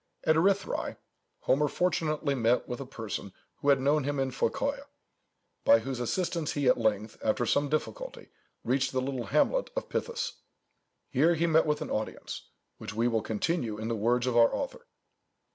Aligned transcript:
At 0.23 0.35
Erythræ, 0.35 0.97
Homer 1.41 1.67
fortunately 1.67 2.33
met 2.33 2.67
with 2.67 2.79
a 2.79 2.87
person 2.87 3.33
who 3.57 3.69
had 3.69 3.79
known 3.79 4.03
him 4.03 4.19
in 4.19 4.31
Phocœa, 4.31 4.85
by 5.63 5.77
whose 5.77 5.99
assistance 5.99 6.53
he 6.53 6.67
at 6.67 6.75
length, 6.79 7.19
after 7.23 7.45
some 7.45 7.69
difficulty, 7.69 8.29
reached 8.63 8.93
the 8.93 8.99
little 9.01 9.25
hamlet 9.27 9.69
of 9.75 9.89
Pithys. 9.89 10.31
Here 11.11 11.35
he 11.35 11.45
met 11.45 11.67
with 11.67 11.83
an 11.83 11.91
adventure, 11.91 12.41
which 12.79 12.95
we 12.95 13.07
will 13.07 13.21
continue 13.21 13.77
in 13.77 13.89
the 13.89 13.95
words 13.95 14.25
of 14.25 14.35
our 14.35 14.51
author. 14.51 14.87